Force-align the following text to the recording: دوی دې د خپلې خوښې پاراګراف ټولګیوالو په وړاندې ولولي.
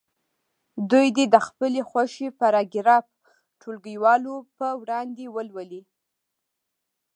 دوی 0.91 1.07
دې 1.15 1.25
د 1.33 1.35
خپلې 1.47 1.81
خوښې 1.89 2.27
پاراګراف 2.39 3.05
ټولګیوالو 3.61 4.35
په 4.57 4.67
وړاندې 4.81 5.25
ولولي. 5.35 5.81